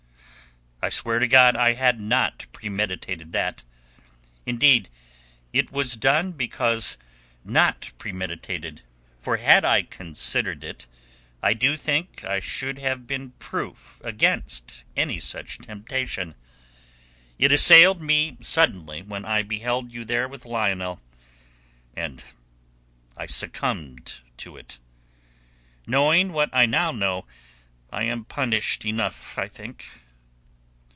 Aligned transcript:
"I 0.83 0.89
swear 0.89 1.19
to 1.19 1.27
God 1.27 1.55
I 1.55 1.73
had 1.73 1.99
not 1.99 2.47
premeditated 2.53 3.33
that. 3.33 3.63
Indeed, 4.47 4.89
it 5.53 5.71
was 5.71 5.95
done 5.95 6.31
because 6.31 6.97
not 7.45 7.93
premeditated, 7.99 8.81
for 9.19 9.37
had 9.37 9.63
I 9.63 9.83
considered 9.83 10.63
it, 10.63 10.87
I 11.43 11.53
do 11.53 11.77
think 11.77 12.23
I 12.25 12.39
should 12.39 12.79
have 12.79 13.05
been 13.05 13.33
proof 13.37 14.01
against 14.03 14.83
any 14.97 15.19
such 15.19 15.59
temptation. 15.59 16.33
It 17.37 17.51
assailed 17.51 18.01
me 18.01 18.37
suddenly 18.41 19.03
when 19.03 19.23
I 19.23 19.43
beheld 19.43 19.91
you 19.91 20.03
there 20.03 20.27
with 20.27 20.45
Lionel, 20.45 20.99
and 21.95 22.23
I 23.15 23.27
succumbed 23.27 24.13
to 24.37 24.57
it. 24.57 24.79
Knowing 25.85 26.31
what 26.33 26.49
I 26.51 26.65
now 26.65 26.91
know 26.91 27.27
I 27.91 28.05
am 28.05 28.25
punished 28.25 28.83
enough, 28.83 29.37
I 29.37 29.47
think." 29.47 29.85